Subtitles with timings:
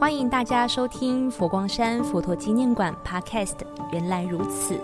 [0.00, 3.56] 欢迎大家收听佛光山佛陀纪念馆 Podcast。
[3.90, 4.78] 原来如此，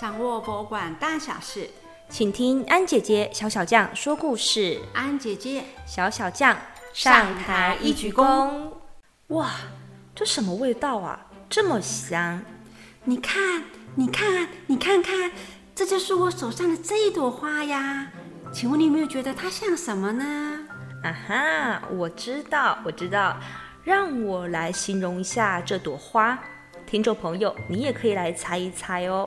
[0.00, 1.68] 掌握博物馆大小事，
[2.08, 4.80] 请听安姐姐小小将说故事。
[4.94, 6.56] 安姐姐小小将
[6.94, 8.70] 上台一鞠躬。
[9.28, 9.50] 哇，
[10.14, 11.26] 这什么味道啊？
[11.50, 12.42] 这么香！
[13.04, 13.64] 你看，
[13.96, 15.30] 你看，你看看，
[15.74, 18.12] 这就是我手上的这一朵花呀。
[18.50, 20.66] 请问你有没有觉得它像什么呢？
[21.02, 23.34] 啊哈，我知道，我知道，
[23.84, 26.38] 让我来形容一下这朵花。
[26.86, 29.26] 听众朋友，你也可以来猜一猜哦。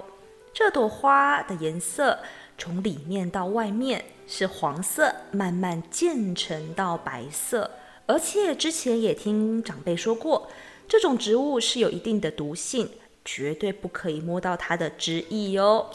[0.53, 2.19] 这朵花的颜色
[2.59, 7.71] 从里面到外面是黄色，慢慢渐成到白色。
[8.05, 10.49] 而且之前也听长辈说过，
[10.87, 12.87] 这种植物是有一定的毒性，
[13.25, 15.89] 绝对不可以摸到它的枝叶哦。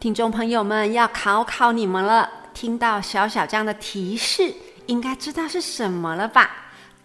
[0.00, 4.54] 听众朋友们，要考考你们了，听到小小这样的提示。
[4.86, 6.50] 应该知道是什么了吧？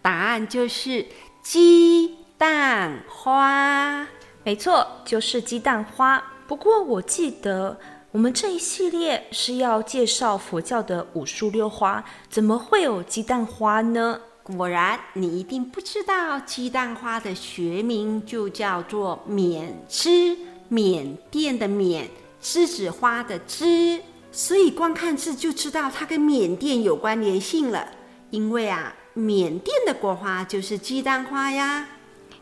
[0.02, 1.06] 答案就是
[1.42, 4.08] 鸡蛋花。
[4.44, 6.24] 没错，就是鸡蛋花。
[6.48, 7.78] 不过我记得
[8.12, 14.22] 我们这一系列是要介绍佛教的五树六花，怎么会有鸡蛋花呢？
[14.44, 20.38] 果然，你一定不知道，鸡蛋花的学名就叫做缅栀，
[20.70, 22.08] 缅甸的缅，
[22.42, 24.00] 栀子花的栀。
[24.32, 27.90] 所以光看字就知道它跟缅甸有关联性了，
[28.30, 31.88] 因为啊，缅甸的国花就是鸡蛋花呀。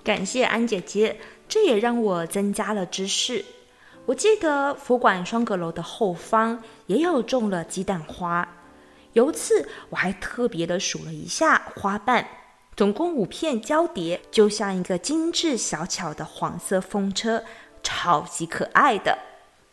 [0.03, 3.43] 感谢安姐姐，这也让我增加了知识。
[4.05, 8.47] 我记得佛馆双阁楼的后方也有种了鸡蛋花，
[9.13, 12.27] 有次我还特别的数了一下花瓣，
[12.75, 17.43] 总共五片交叠，就像一个精致小巧的黄色风车，
[17.81, 19.17] 超级可爱的。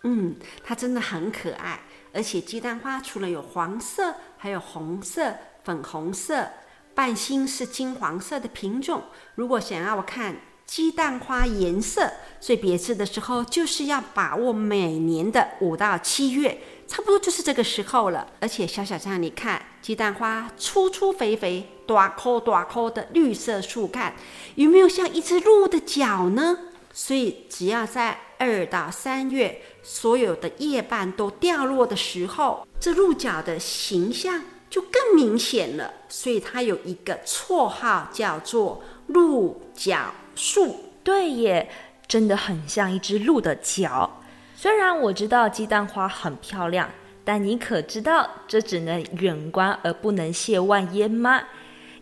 [0.04, 1.80] 嗯，它真的很可爱。
[2.12, 6.48] 而且鸡蛋花除了有黄色，还有红色、粉红色，
[6.94, 9.02] 半心是金黄色的品种。
[9.34, 18.26] 如果想要我看鸡蛋花颜色最别致的时候，就是要把握每年的五到七月，差不多就是这个时候了。
[18.40, 24.14] 而且小小样，你看鸡蛋花粗粗肥肥、短颗短颗的绿色树干，
[24.54, 26.58] 有没有像一只鹿的脚呢？
[26.92, 35.88] 所以只要在二到三月，所有的叶瓣都掉落的时候，这鹿角的形象就更明显了。
[36.08, 40.74] 所以它有一个绰号叫做鹿角树。
[41.04, 41.70] 对耶，
[42.08, 44.10] 真的很像一只鹿的角。
[44.56, 46.90] 虽然我知道鸡蛋花很漂亮，
[47.24, 51.44] 但你可知道这只能远观而不能亵玩焉吗？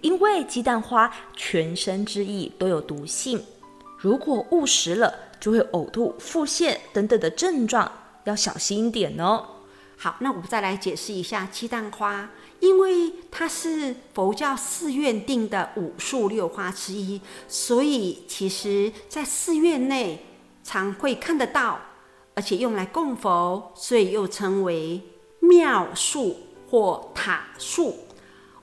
[0.00, 3.44] 因为鸡蛋花全身之意都有毒性，
[3.98, 5.12] 如果误食了。
[5.40, 7.90] 就会呕吐、腹泻等等的症状，
[8.24, 9.44] 要小心一点哦。
[9.96, 12.30] 好，那我们再来解释一下鸡蛋花，
[12.60, 20.24] 因为它是佛教寺院定的五树六花之一，所以其实在寺院内
[20.62, 21.80] 常会看得到，
[22.34, 25.02] 而且用来供佛，所以又称为
[25.40, 26.36] 庙树
[26.70, 27.94] 或塔树。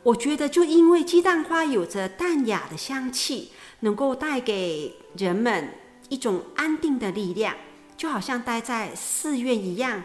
[0.04, 3.52] 我觉得，就因为鸡蛋花有着淡雅的香气，
[3.82, 5.70] 能够带给人们。
[6.10, 7.56] 一种安定的力量，
[7.96, 10.04] 就好像待在寺院一样，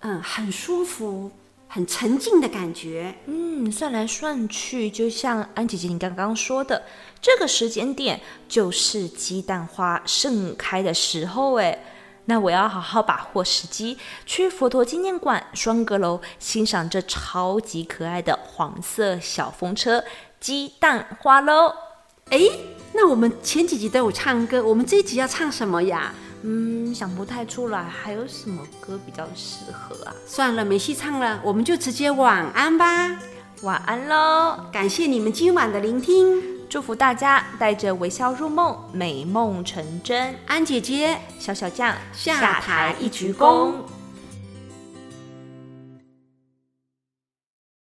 [0.00, 1.30] 嗯，很舒服、
[1.68, 3.14] 很沉静的感觉。
[3.26, 6.84] 嗯，算来算去，就像安姐姐你刚刚说的，
[7.20, 11.58] 这个时间点就是鸡蛋花盛开的时候。
[11.58, 11.78] 哎，
[12.26, 20.02] 那我要好好把握时机，去佛陀纪念馆双阁楼欣赏这超级可爱的黄色小风车
[20.40, 21.72] 鸡蛋花喽。
[22.30, 22.40] 哎。
[23.04, 26.10] 那我们前几集都有唱歌，我们这一集要唱什么呀？
[26.40, 30.14] 嗯，想不太出来，还有什么歌比较适合啊？
[30.26, 33.14] 算了，没戏唱了，我们就直接晚安吧。
[33.60, 34.58] 晚安喽！
[34.72, 40.34] 感谢你们今晚的聆听，祝福大家带着微笑入梦，美梦成真。
[40.46, 43.74] 安姐姐，小小将下台一鞠躬。